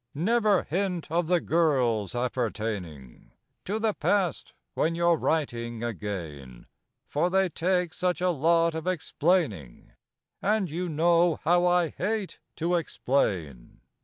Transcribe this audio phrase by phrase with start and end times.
[0.15, 3.33] Never hint of the girls appertaining
[3.65, 6.65] To the past (when you're writing again),
[7.05, 9.91] For they take such a lot of explaining,
[10.41, 13.81] And you know how I hate to explain.